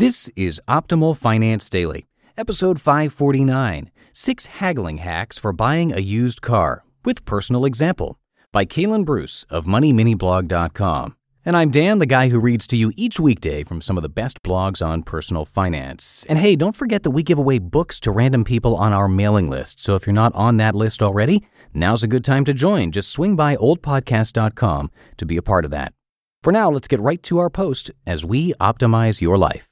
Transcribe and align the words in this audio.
This 0.00 0.30
is 0.34 0.62
Optimal 0.66 1.14
Finance 1.14 1.68
Daily, 1.68 2.06
episode 2.38 2.80
549 2.80 3.90
Six 4.14 4.46
Haggling 4.46 4.96
Hacks 4.96 5.38
for 5.38 5.52
Buying 5.52 5.92
a 5.92 6.00
Used 6.00 6.40
Car 6.40 6.84
with 7.04 7.26
Personal 7.26 7.66
Example 7.66 8.18
by 8.50 8.64
Kalen 8.64 9.04
Bruce 9.04 9.44
of 9.50 9.66
MoneyMiniBlog.com. 9.66 11.16
And 11.44 11.54
I'm 11.54 11.70
Dan, 11.70 11.98
the 11.98 12.06
guy 12.06 12.30
who 12.30 12.40
reads 12.40 12.66
to 12.68 12.78
you 12.78 12.94
each 12.96 13.20
weekday 13.20 13.62
from 13.62 13.82
some 13.82 13.98
of 13.98 14.02
the 14.02 14.08
best 14.08 14.42
blogs 14.42 14.80
on 14.82 15.02
personal 15.02 15.44
finance. 15.44 16.24
And 16.30 16.38
hey, 16.38 16.56
don't 16.56 16.74
forget 16.74 17.02
that 17.02 17.10
we 17.10 17.22
give 17.22 17.38
away 17.38 17.58
books 17.58 18.00
to 18.00 18.10
random 18.10 18.42
people 18.42 18.76
on 18.76 18.94
our 18.94 19.06
mailing 19.06 19.50
list. 19.50 19.80
So 19.80 19.96
if 19.96 20.06
you're 20.06 20.14
not 20.14 20.34
on 20.34 20.56
that 20.56 20.74
list 20.74 21.02
already, 21.02 21.46
now's 21.74 22.02
a 22.02 22.08
good 22.08 22.24
time 22.24 22.46
to 22.46 22.54
join. 22.54 22.90
Just 22.90 23.10
swing 23.10 23.36
by 23.36 23.54
oldpodcast.com 23.56 24.90
to 25.18 25.26
be 25.26 25.36
a 25.36 25.42
part 25.42 25.66
of 25.66 25.70
that. 25.72 25.92
For 26.42 26.54
now, 26.54 26.70
let's 26.70 26.88
get 26.88 27.00
right 27.00 27.22
to 27.24 27.36
our 27.36 27.50
post 27.50 27.90
as 28.06 28.24
we 28.24 28.54
optimize 28.54 29.20
your 29.20 29.36
life. 29.36 29.69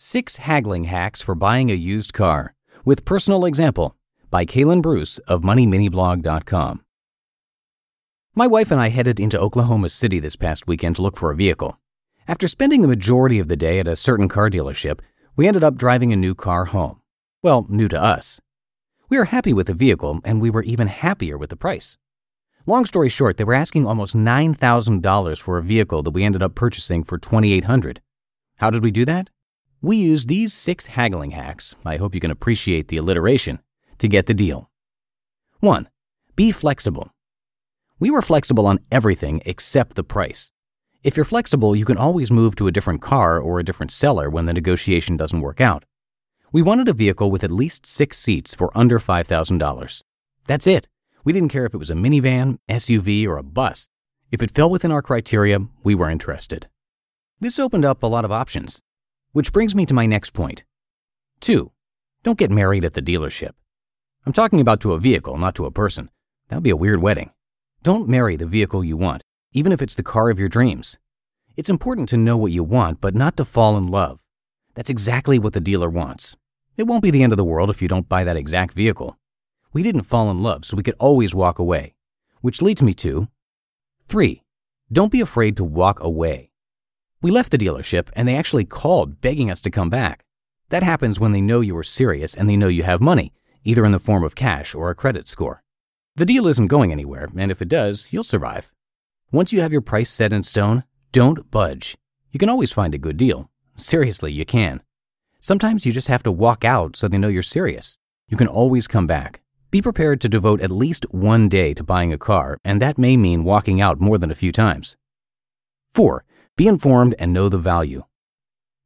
Six 0.00 0.36
Haggling 0.36 0.84
Hacks 0.84 1.20
for 1.20 1.34
Buying 1.34 1.72
a 1.72 1.74
Used 1.74 2.12
Car 2.12 2.54
with 2.84 3.04
Personal 3.04 3.44
Example 3.44 3.96
by 4.30 4.46
Kalen 4.46 4.80
Bruce 4.80 5.18
of 5.26 5.42
MoneyMiniBlog.com. 5.42 6.84
My 8.32 8.46
wife 8.46 8.70
and 8.70 8.80
I 8.80 8.90
headed 8.90 9.18
into 9.18 9.40
Oklahoma 9.40 9.88
City 9.88 10.20
this 10.20 10.36
past 10.36 10.68
weekend 10.68 10.94
to 10.94 11.02
look 11.02 11.16
for 11.16 11.32
a 11.32 11.36
vehicle. 11.36 11.80
After 12.28 12.46
spending 12.46 12.82
the 12.82 12.86
majority 12.86 13.40
of 13.40 13.48
the 13.48 13.56
day 13.56 13.80
at 13.80 13.88
a 13.88 13.96
certain 13.96 14.28
car 14.28 14.48
dealership, 14.48 15.00
we 15.34 15.48
ended 15.48 15.64
up 15.64 15.74
driving 15.74 16.12
a 16.12 16.16
new 16.16 16.36
car 16.36 16.66
home. 16.66 17.00
Well, 17.42 17.66
new 17.68 17.88
to 17.88 18.00
us. 18.00 18.40
We 19.08 19.18
were 19.18 19.24
happy 19.24 19.52
with 19.52 19.66
the 19.66 19.74
vehicle, 19.74 20.20
and 20.24 20.40
we 20.40 20.48
were 20.48 20.62
even 20.62 20.86
happier 20.86 21.36
with 21.36 21.50
the 21.50 21.56
price. 21.56 21.98
Long 22.66 22.84
story 22.84 23.08
short, 23.08 23.36
they 23.36 23.42
were 23.42 23.52
asking 23.52 23.84
almost 23.84 24.14
$9,000 24.14 25.40
for 25.40 25.58
a 25.58 25.62
vehicle 25.64 26.04
that 26.04 26.12
we 26.12 26.22
ended 26.22 26.44
up 26.44 26.54
purchasing 26.54 27.02
for 27.02 27.18
2,800. 27.18 28.00
How 28.58 28.70
did 28.70 28.84
we 28.84 28.92
do 28.92 29.04
that? 29.04 29.30
We 29.80 29.96
used 29.96 30.28
these 30.28 30.52
six 30.52 30.86
haggling 30.86 31.30
hacks, 31.30 31.76
I 31.84 31.98
hope 31.98 32.14
you 32.14 32.20
can 32.20 32.32
appreciate 32.32 32.88
the 32.88 32.96
alliteration, 32.96 33.60
to 33.98 34.08
get 34.08 34.26
the 34.26 34.34
deal. 34.34 34.70
1. 35.60 35.88
Be 36.34 36.50
flexible. 36.50 37.12
We 38.00 38.10
were 38.10 38.22
flexible 38.22 38.66
on 38.66 38.80
everything 38.90 39.40
except 39.44 39.94
the 39.94 40.02
price. 40.02 40.52
If 41.04 41.16
you're 41.16 41.24
flexible, 41.24 41.76
you 41.76 41.84
can 41.84 41.96
always 41.96 42.32
move 42.32 42.56
to 42.56 42.66
a 42.66 42.72
different 42.72 43.02
car 43.02 43.38
or 43.38 43.60
a 43.60 43.64
different 43.64 43.92
seller 43.92 44.28
when 44.28 44.46
the 44.46 44.52
negotiation 44.52 45.16
doesn't 45.16 45.40
work 45.40 45.60
out. 45.60 45.84
We 46.50 46.60
wanted 46.60 46.88
a 46.88 46.92
vehicle 46.92 47.30
with 47.30 47.44
at 47.44 47.52
least 47.52 47.86
six 47.86 48.18
seats 48.18 48.54
for 48.54 48.76
under 48.76 48.98
$5,000. 48.98 50.02
That's 50.48 50.66
it. 50.66 50.88
We 51.22 51.32
didn't 51.32 51.50
care 51.50 51.66
if 51.66 51.74
it 51.74 51.78
was 51.78 51.90
a 51.90 51.94
minivan, 51.94 52.58
SUV, 52.68 53.26
or 53.28 53.36
a 53.36 53.44
bus. 53.44 53.88
If 54.32 54.42
it 54.42 54.50
fell 54.50 54.70
within 54.70 54.90
our 54.90 55.02
criteria, 55.02 55.60
we 55.84 55.94
were 55.94 56.10
interested. 56.10 56.66
This 57.38 57.60
opened 57.60 57.84
up 57.84 58.02
a 58.02 58.06
lot 58.08 58.24
of 58.24 58.32
options. 58.32 58.82
Which 59.38 59.52
brings 59.52 59.76
me 59.76 59.86
to 59.86 59.94
my 59.94 60.04
next 60.04 60.30
point. 60.30 60.64
2. 61.42 61.70
Don't 62.24 62.40
get 62.40 62.50
married 62.50 62.84
at 62.84 62.94
the 62.94 63.00
dealership. 63.00 63.52
I'm 64.26 64.32
talking 64.32 64.60
about 64.60 64.80
to 64.80 64.94
a 64.94 64.98
vehicle, 64.98 65.38
not 65.38 65.54
to 65.54 65.64
a 65.64 65.70
person. 65.70 66.10
That 66.48 66.56
would 66.56 66.64
be 66.64 66.70
a 66.70 66.76
weird 66.76 67.00
wedding. 67.00 67.30
Don't 67.84 68.08
marry 68.08 68.34
the 68.34 68.46
vehicle 68.48 68.82
you 68.82 68.96
want, 68.96 69.22
even 69.52 69.70
if 69.70 69.80
it's 69.80 69.94
the 69.94 70.02
car 70.02 70.28
of 70.30 70.40
your 70.40 70.48
dreams. 70.48 70.98
It's 71.56 71.70
important 71.70 72.08
to 72.08 72.16
know 72.16 72.36
what 72.36 72.50
you 72.50 72.64
want, 72.64 73.00
but 73.00 73.14
not 73.14 73.36
to 73.36 73.44
fall 73.44 73.76
in 73.76 73.86
love. 73.86 74.18
That's 74.74 74.90
exactly 74.90 75.38
what 75.38 75.52
the 75.52 75.60
dealer 75.60 75.88
wants. 75.88 76.36
It 76.76 76.88
won't 76.88 77.04
be 77.04 77.12
the 77.12 77.22
end 77.22 77.32
of 77.32 77.36
the 77.36 77.44
world 77.44 77.70
if 77.70 77.80
you 77.80 77.86
don't 77.86 78.08
buy 78.08 78.24
that 78.24 78.36
exact 78.36 78.74
vehicle. 78.74 79.18
We 79.72 79.84
didn't 79.84 80.02
fall 80.02 80.32
in 80.32 80.42
love, 80.42 80.64
so 80.64 80.76
we 80.76 80.82
could 80.82 80.96
always 80.98 81.32
walk 81.32 81.60
away. 81.60 81.94
Which 82.40 82.60
leads 82.60 82.82
me 82.82 82.92
to 82.94 83.28
3. 84.08 84.42
Don't 84.90 85.12
be 85.12 85.20
afraid 85.20 85.56
to 85.58 85.64
walk 85.64 86.00
away. 86.00 86.50
We 87.20 87.32
left 87.32 87.50
the 87.50 87.58
dealership 87.58 88.10
and 88.14 88.28
they 88.28 88.36
actually 88.36 88.64
called 88.64 89.20
begging 89.20 89.50
us 89.50 89.60
to 89.62 89.70
come 89.70 89.90
back. 89.90 90.24
That 90.68 90.84
happens 90.84 91.18
when 91.18 91.32
they 91.32 91.40
know 91.40 91.60
you 91.60 91.76
are 91.76 91.82
serious 91.82 92.34
and 92.34 92.48
they 92.48 92.56
know 92.56 92.68
you 92.68 92.84
have 92.84 93.00
money, 93.00 93.32
either 93.64 93.84
in 93.84 93.92
the 93.92 93.98
form 93.98 94.22
of 94.22 94.36
cash 94.36 94.74
or 94.74 94.90
a 94.90 94.94
credit 94.94 95.28
score. 95.28 95.62
The 96.14 96.26
deal 96.26 96.46
isn't 96.46 96.68
going 96.68 96.92
anywhere, 96.92 97.28
and 97.36 97.50
if 97.50 97.60
it 97.62 97.68
does, 97.68 98.12
you'll 98.12 98.24
survive. 98.24 98.70
Once 99.32 99.52
you 99.52 99.60
have 99.60 99.72
your 99.72 99.80
price 99.80 100.10
set 100.10 100.32
in 100.32 100.42
stone, 100.42 100.84
don't 101.10 101.50
budge. 101.50 101.96
You 102.30 102.38
can 102.38 102.48
always 102.48 102.72
find 102.72 102.94
a 102.94 102.98
good 102.98 103.16
deal. 103.16 103.50
Seriously, 103.76 104.32
you 104.32 104.44
can. 104.44 104.82
Sometimes 105.40 105.86
you 105.86 105.92
just 105.92 106.08
have 106.08 106.22
to 106.24 106.32
walk 106.32 106.64
out 106.64 106.96
so 106.96 107.08
they 107.08 107.18
know 107.18 107.28
you're 107.28 107.42
serious. 107.42 107.98
You 108.28 108.36
can 108.36 108.48
always 108.48 108.86
come 108.86 109.06
back. 109.06 109.40
Be 109.70 109.82
prepared 109.82 110.20
to 110.20 110.28
devote 110.28 110.60
at 110.60 110.70
least 110.70 111.04
one 111.10 111.48
day 111.48 111.74
to 111.74 111.84
buying 111.84 112.12
a 112.12 112.18
car, 112.18 112.58
and 112.64 112.80
that 112.80 112.98
may 112.98 113.16
mean 113.16 113.44
walking 113.44 113.80
out 113.80 114.00
more 114.00 114.18
than 114.18 114.30
a 114.30 114.36
few 114.36 114.52
times. 114.52 114.96
4. 115.94 116.24
Be 116.58 116.66
informed 116.66 117.14
and 117.20 117.32
know 117.32 117.48
the 117.48 117.56
value. 117.56 118.02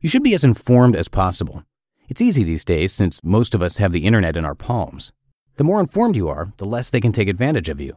You 0.00 0.08
should 0.08 0.22
be 0.22 0.34
as 0.34 0.44
informed 0.44 0.94
as 0.94 1.08
possible. 1.08 1.64
It's 2.08 2.20
easy 2.20 2.44
these 2.44 2.64
days 2.64 2.92
since 2.92 3.24
most 3.24 3.56
of 3.56 3.60
us 3.60 3.78
have 3.78 3.90
the 3.90 4.04
internet 4.04 4.36
in 4.36 4.44
our 4.44 4.54
palms. 4.54 5.12
The 5.56 5.64
more 5.64 5.80
informed 5.80 6.14
you 6.14 6.28
are, 6.28 6.52
the 6.58 6.64
less 6.64 6.90
they 6.90 7.00
can 7.00 7.10
take 7.10 7.26
advantage 7.26 7.68
of 7.68 7.80
you. 7.80 7.96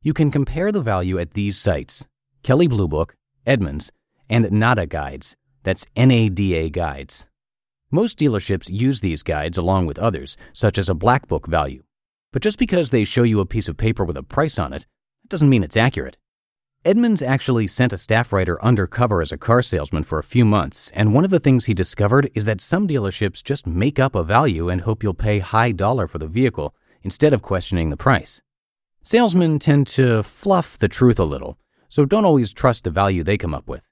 You 0.00 0.14
can 0.14 0.30
compare 0.30 0.72
the 0.72 0.80
value 0.80 1.18
at 1.18 1.34
these 1.34 1.58
sites 1.58 2.06
Kelley 2.42 2.66
Blue 2.66 2.88
Book, 2.88 3.14
Edmunds, 3.46 3.92
and 4.30 4.50
NADA 4.50 4.86
Guides. 4.86 5.36
That's 5.62 5.84
NADA 5.94 6.70
Guides. 6.70 7.26
Most 7.90 8.18
dealerships 8.18 8.72
use 8.72 9.00
these 9.00 9.22
guides 9.22 9.58
along 9.58 9.84
with 9.84 9.98
others, 9.98 10.38
such 10.54 10.78
as 10.78 10.88
a 10.88 10.94
black 10.94 11.28
book 11.28 11.46
value. 11.46 11.82
But 12.32 12.40
just 12.40 12.58
because 12.58 12.88
they 12.88 13.04
show 13.04 13.24
you 13.24 13.40
a 13.40 13.44
piece 13.44 13.68
of 13.68 13.76
paper 13.76 14.06
with 14.06 14.16
a 14.16 14.22
price 14.22 14.58
on 14.58 14.72
it, 14.72 14.86
that 15.20 15.28
doesn't 15.28 15.50
mean 15.50 15.62
it's 15.62 15.76
accurate. 15.76 16.16
Edmunds 16.84 17.22
actually 17.22 17.68
sent 17.68 17.92
a 17.92 17.98
staff 17.98 18.32
writer 18.32 18.60
undercover 18.60 19.22
as 19.22 19.30
a 19.30 19.38
car 19.38 19.62
salesman 19.62 20.02
for 20.02 20.18
a 20.18 20.24
few 20.24 20.44
months, 20.44 20.90
and 20.94 21.14
one 21.14 21.22
of 21.24 21.30
the 21.30 21.38
things 21.38 21.66
he 21.66 21.74
discovered 21.74 22.28
is 22.34 22.44
that 22.44 22.60
some 22.60 22.88
dealerships 22.88 23.40
just 23.40 23.68
make 23.68 24.00
up 24.00 24.16
a 24.16 24.24
value 24.24 24.68
and 24.68 24.80
hope 24.80 25.00
you'll 25.00 25.14
pay 25.14 25.38
high 25.38 25.70
dollar 25.70 26.08
for 26.08 26.18
the 26.18 26.26
vehicle 26.26 26.74
instead 27.04 27.32
of 27.32 27.40
questioning 27.40 27.90
the 27.90 27.96
price. 27.96 28.42
Salesmen 29.00 29.60
tend 29.60 29.86
to 29.86 30.24
fluff 30.24 30.76
the 30.76 30.88
truth 30.88 31.20
a 31.20 31.24
little, 31.24 31.56
so 31.88 32.04
don't 32.04 32.24
always 32.24 32.52
trust 32.52 32.82
the 32.82 32.90
value 32.90 33.22
they 33.22 33.38
come 33.38 33.54
up 33.54 33.68
with. 33.68 33.82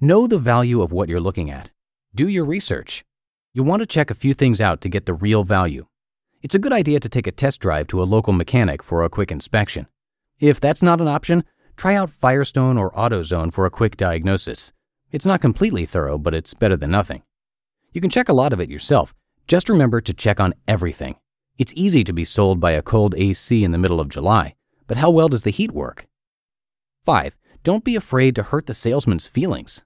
Know 0.00 0.26
the 0.26 0.38
value 0.38 0.80
of 0.80 0.92
what 0.92 1.10
you're 1.10 1.20
looking 1.20 1.50
at. 1.50 1.72
Do 2.14 2.26
your 2.26 2.46
research. 2.46 3.04
You'll 3.52 3.66
want 3.66 3.80
to 3.80 3.86
check 3.86 4.10
a 4.10 4.14
few 4.14 4.32
things 4.32 4.62
out 4.62 4.80
to 4.80 4.88
get 4.88 5.04
the 5.04 5.12
real 5.12 5.44
value. 5.44 5.88
It's 6.40 6.54
a 6.54 6.58
good 6.58 6.72
idea 6.72 7.00
to 7.00 7.08
take 7.10 7.26
a 7.26 7.32
test 7.32 7.60
drive 7.60 7.86
to 7.88 8.02
a 8.02 8.04
local 8.04 8.32
mechanic 8.32 8.82
for 8.82 9.02
a 9.02 9.10
quick 9.10 9.30
inspection. 9.30 9.88
If 10.40 10.58
that's 10.58 10.82
not 10.82 11.00
an 11.00 11.08
option, 11.08 11.44
try 11.76 11.94
out 11.94 12.10
Firestone 12.10 12.78
or 12.78 12.92
AutoZone 12.92 13.52
for 13.52 13.66
a 13.66 13.70
quick 13.70 13.96
diagnosis. 13.96 14.72
It's 15.10 15.26
not 15.26 15.40
completely 15.40 15.86
thorough, 15.86 16.18
but 16.18 16.34
it's 16.34 16.54
better 16.54 16.76
than 16.76 16.90
nothing. 16.90 17.22
You 17.92 18.00
can 18.00 18.10
check 18.10 18.28
a 18.28 18.32
lot 18.32 18.52
of 18.52 18.60
it 18.60 18.70
yourself. 18.70 19.14
Just 19.46 19.68
remember 19.68 20.00
to 20.00 20.12
check 20.12 20.40
on 20.40 20.54
everything. 20.66 21.16
It's 21.56 21.72
easy 21.76 22.02
to 22.04 22.12
be 22.12 22.24
sold 22.24 22.58
by 22.58 22.72
a 22.72 22.82
cold 22.82 23.14
AC 23.16 23.62
in 23.62 23.70
the 23.70 23.78
middle 23.78 24.00
of 24.00 24.08
July, 24.08 24.54
but 24.86 24.96
how 24.96 25.10
well 25.10 25.28
does 25.28 25.44
the 25.44 25.50
heat 25.50 25.70
work? 25.72 26.06
5. 27.04 27.36
Don't 27.62 27.84
be 27.84 27.94
afraid 27.94 28.34
to 28.34 28.42
hurt 28.42 28.66
the 28.66 28.74
salesman's 28.74 29.26
feelings. 29.26 29.84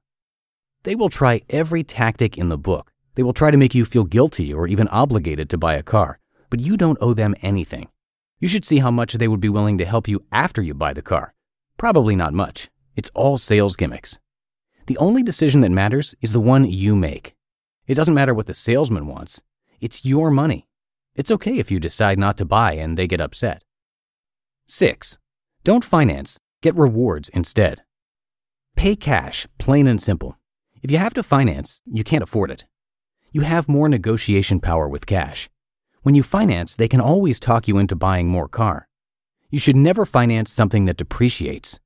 They 0.84 0.94
will 0.94 1.10
try 1.10 1.42
every 1.50 1.84
tactic 1.84 2.38
in 2.38 2.48
the 2.48 2.56
book. 2.56 2.92
They 3.14 3.22
will 3.22 3.32
try 3.32 3.50
to 3.50 3.56
make 3.56 3.74
you 3.74 3.84
feel 3.84 4.04
guilty 4.04 4.54
or 4.54 4.66
even 4.66 4.88
obligated 4.88 5.50
to 5.50 5.58
buy 5.58 5.74
a 5.74 5.82
car, 5.82 6.18
but 6.50 6.60
you 6.60 6.76
don't 6.76 6.98
owe 7.00 7.12
them 7.12 7.34
anything. 7.42 7.88
You 8.38 8.48
should 8.48 8.64
see 8.64 8.78
how 8.78 8.90
much 8.90 9.14
they 9.14 9.28
would 9.28 9.40
be 9.40 9.48
willing 9.48 9.78
to 9.78 9.84
help 9.84 10.08
you 10.08 10.24
after 10.30 10.62
you 10.62 10.72
buy 10.72 10.92
the 10.92 11.02
car. 11.02 11.34
Probably 11.78 12.16
not 12.16 12.34
much. 12.34 12.68
It's 12.96 13.10
all 13.14 13.38
sales 13.38 13.76
gimmicks. 13.76 14.18
The 14.88 14.98
only 14.98 15.22
decision 15.22 15.60
that 15.60 15.70
matters 15.70 16.14
is 16.20 16.32
the 16.32 16.40
one 16.40 16.64
you 16.64 16.96
make. 16.96 17.36
It 17.86 17.94
doesn't 17.94 18.14
matter 18.14 18.34
what 18.34 18.46
the 18.46 18.54
salesman 18.54 19.06
wants. 19.06 19.42
It's 19.80 20.04
your 20.04 20.30
money. 20.30 20.66
It's 21.14 21.30
okay 21.30 21.58
if 21.58 21.70
you 21.70 21.78
decide 21.78 22.18
not 22.18 22.36
to 22.38 22.44
buy 22.44 22.72
and 22.72 22.98
they 22.98 23.06
get 23.06 23.20
upset. 23.20 23.62
6. 24.66 25.18
Don't 25.62 25.84
finance, 25.84 26.40
get 26.62 26.74
rewards 26.74 27.28
instead. 27.28 27.84
Pay 28.74 28.96
cash, 28.96 29.46
plain 29.58 29.86
and 29.86 30.02
simple. 30.02 30.36
If 30.82 30.90
you 30.90 30.98
have 30.98 31.14
to 31.14 31.22
finance, 31.22 31.80
you 31.86 32.02
can't 32.02 32.24
afford 32.24 32.50
it. 32.50 32.64
You 33.30 33.42
have 33.42 33.68
more 33.68 33.88
negotiation 33.88 34.58
power 34.58 34.88
with 34.88 35.06
cash. 35.06 35.48
When 36.02 36.16
you 36.16 36.24
finance, 36.24 36.74
they 36.74 36.88
can 36.88 37.00
always 37.00 37.38
talk 37.38 37.68
you 37.68 37.78
into 37.78 37.94
buying 37.94 38.28
more 38.28 38.48
car. 38.48 38.87
You 39.50 39.58
should 39.58 39.76
never 39.76 40.04
finance 40.04 40.52
something 40.52 40.84
that 40.84 40.98
depreciates. 40.98 41.80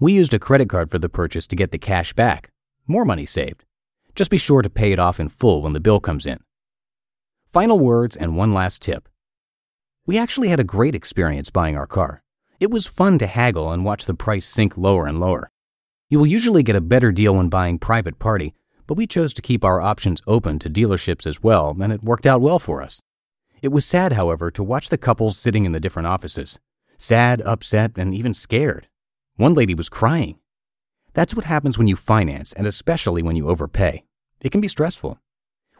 We 0.00 0.14
used 0.14 0.32
a 0.32 0.38
credit 0.38 0.70
card 0.70 0.90
for 0.90 0.98
the 0.98 1.10
purchase 1.10 1.46
to 1.48 1.56
get 1.56 1.70
the 1.70 1.76
cash 1.78 2.14
back. 2.14 2.50
More 2.86 3.04
money 3.04 3.26
saved. 3.26 3.66
Just 4.14 4.30
be 4.30 4.38
sure 4.38 4.62
to 4.62 4.70
pay 4.70 4.92
it 4.92 4.98
off 4.98 5.20
in 5.20 5.28
full 5.28 5.60
when 5.60 5.74
the 5.74 5.80
bill 5.80 6.00
comes 6.00 6.24
in. 6.24 6.40
Final 7.52 7.78
words 7.78 8.16
and 8.16 8.34
one 8.34 8.54
last 8.54 8.80
tip. 8.80 9.10
We 10.06 10.16
actually 10.16 10.48
had 10.48 10.58
a 10.58 10.64
great 10.64 10.94
experience 10.94 11.50
buying 11.50 11.76
our 11.76 11.86
car. 11.86 12.22
It 12.58 12.70
was 12.70 12.86
fun 12.86 13.18
to 13.18 13.26
haggle 13.26 13.70
and 13.72 13.84
watch 13.84 14.06
the 14.06 14.14
price 14.14 14.46
sink 14.46 14.78
lower 14.78 15.06
and 15.06 15.20
lower. 15.20 15.50
You 16.08 16.18
will 16.18 16.26
usually 16.26 16.62
get 16.62 16.76
a 16.76 16.80
better 16.80 17.12
deal 17.12 17.34
when 17.34 17.50
buying 17.50 17.78
private 17.78 18.18
party, 18.18 18.54
but 18.86 18.96
we 18.96 19.06
chose 19.06 19.34
to 19.34 19.42
keep 19.42 19.64
our 19.64 19.82
options 19.82 20.22
open 20.26 20.58
to 20.60 20.70
dealerships 20.70 21.26
as 21.26 21.42
well, 21.42 21.76
and 21.78 21.92
it 21.92 22.02
worked 22.02 22.26
out 22.26 22.40
well 22.40 22.58
for 22.58 22.80
us. 22.80 23.02
It 23.60 23.68
was 23.68 23.84
sad, 23.84 24.14
however, 24.14 24.50
to 24.52 24.64
watch 24.64 24.88
the 24.88 24.96
couples 24.96 25.36
sitting 25.36 25.66
in 25.66 25.72
the 25.72 25.80
different 25.80 26.08
offices 26.08 26.58
sad, 27.02 27.42
upset, 27.42 27.92
and 27.96 28.14
even 28.14 28.32
scared. 28.32 28.88
One 29.36 29.54
lady 29.54 29.74
was 29.74 29.88
crying. 29.88 30.38
That's 31.14 31.34
what 31.34 31.44
happens 31.44 31.76
when 31.76 31.88
you 31.88 31.96
finance, 31.96 32.52
and 32.52 32.66
especially 32.66 33.22
when 33.22 33.36
you 33.36 33.48
overpay. 33.48 34.04
It 34.40 34.52
can 34.52 34.60
be 34.60 34.68
stressful. 34.68 35.18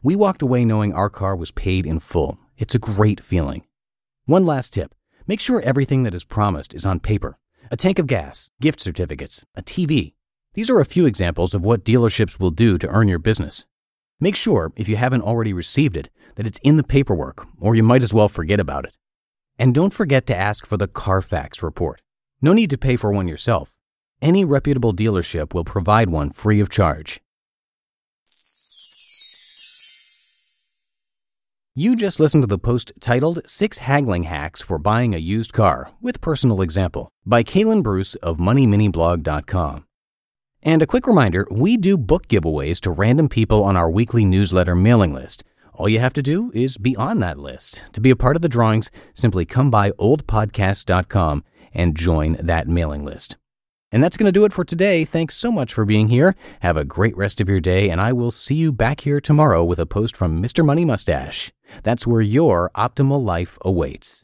We 0.03 0.17
walked 0.17 0.43
away 0.43 0.65
knowing 0.65 0.93
our 0.93 1.09
car 1.09 1.37
was 1.37 1.53
paid 1.53 1.87
in 1.87 2.01
full. 2.01 2.39
It's 2.59 2.75
a 2.75 2.81
great 2.81 3.23
feeling. 3.23 3.65
One 4.27 4.45
last 4.45 4.75
tip 4.75 4.95
make 5.27 5.41
sure 5.41 5.61
everything 5.61 6.03
that 6.03 6.15
is 6.15 6.25
promised 6.25 6.75
is 6.75 6.85
on 6.85 6.99
paper 6.99 7.39
a 7.71 7.77
tank 7.77 7.99
of 7.99 8.07
gas, 8.07 8.51
gift 8.61 8.81
certificates, 8.81 9.45
a 9.55 9.63
TV. 9.63 10.15
These 10.55 10.69
are 10.69 10.81
a 10.81 10.85
few 10.85 11.07
examples 11.07 11.55
of 11.55 11.65
what 11.65 11.85
dealerships 11.85 12.39
will 12.39 12.51
do 12.51 12.77
to 12.77 12.89
earn 12.89 13.09
your 13.09 13.19
business. 13.19 13.65
Make 14.21 14.37
sure, 14.37 14.73
if 14.77 14.89
you 14.89 14.97
haven't 14.97 15.23
already 15.23 15.55
received 15.55 15.97
it, 15.97 16.11
that 16.35 16.47
it's 16.47 16.61
in 16.63 16.77
the 16.77 16.83
paperwork, 16.83 17.47
or 17.59 17.75
you 17.75 17.83
might 17.83 18.03
as 18.03 18.13
well 18.13 18.29
forget 18.29 18.61
about 18.61 18.85
it. 18.85 18.97
And 19.62 19.73
don't 19.73 19.94
forget 19.94 20.26
to 20.26 20.35
ask 20.35 20.67
for 20.67 20.76
the 20.76 20.88
Carfax 20.88 21.62
report. 21.62 22.03
No 22.41 22.53
need 22.53 22.69
to 22.70 22.76
pay 22.76 22.97
for 22.97 23.12
one 23.12 23.29
yourself. 23.29 23.70
Any 24.20 24.44
reputable 24.44 24.93
dealership 24.93 25.55
will 25.55 25.62
provide 25.62 26.11
one 26.11 26.31
free 26.31 26.59
of 26.59 26.69
charge. 26.69 27.20
You 31.76 31.94
just 31.94 32.19
listened 32.19 32.43
to 32.43 32.49
the 32.49 32.59
post 32.59 32.93
titled 32.99 33.41
Six 33.47 33.79
Haggling 33.79 34.25
Hacks 34.25 34.61
for 34.61 34.81
Buying 34.81 35.14
a 35.14 35.19
Used 35.19 35.53
Car 35.53 35.93
with 36.00 36.20
Personal 36.20 36.61
Example 36.61 37.08
by 37.25 37.44
Kalen 37.44 37.85
Bruce 37.85 38.17
of 38.17 38.38
MoneyMiniBlog.com. 38.38 39.85
And 40.65 40.82
a 40.82 40.88
quick 40.88 41.06
reminder 41.06 41.47
we 41.53 41.76
do 41.76 41.97
book 41.97 42.26
giveaways 42.26 42.81
to 42.81 42.91
random 42.91 43.29
people 43.29 43.62
on 43.62 43.76
our 43.76 43.88
weekly 43.88 44.25
newsletter 44.25 44.75
mailing 44.75 45.15
list. 45.15 45.44
All 45.75 45.89
you 45.89 46.01
have 46.01 46.13
to 46.15 46.23
do 46.23 46.51
is 46.55 46.77
be 46.77 46.95
on 46.97 47.21
that 47.21 47.39
list. 47.39 47.83
To 47.93 48.01
be 48.01 48.11
a 48.11 48.17
part 48.17 48.37
of 48.37 48.43
the 48.43 48.49
drawings, 48.49 48.91
simply 49.15 49.47
come 49.47 49.71
by 49.71 49.91
oldpodcast.com 49.93 51.45
and 51.73 51.97
join 51.97 52.37
that 52.41 52.69
mailing 52.69 53.05
list. 53.05 53.37
And 53.91 54.03
that's 54.03 54.17
going 54.17 54.27
to 54.27 54.33
do 54.33 54.45
it 54.45 54.53
for 54.53 54.65
today. 54.65 55.05
Thanks 55.05 55.35
so 55.35 55.51
much 55.51 55.73
for 55.73 55.85
being 55.85 56.09
here. 56.09 56.35
Have 56.61 56.77
a 56.77 56.85
great 56.85 57.17
rest 57.17 57.41
of 57.41 57.49
your 57.49 57.61
day, 57.61 57.91
and 57.91 58.01
I 58.01 58.13
will 58.13 58.31
see 58.31 58.55
you 58.55 58.73
back 58.73 59.01
here 59.01 59.21
tomorrow 59.21 59.65
with 59.65 59.79
a 59.79 59.87
post 59.87 60.17
from 60.17 60.43
Mr. 60.43 60.65
Money 60.65 60.85
Mustache. 60.85 61.53
That's 61.83 62.07
where 62.07 62.23
your 62.23 62.71
optimal 62.75 63.23
life 63.23 63.59
awaits. 63.63 64.21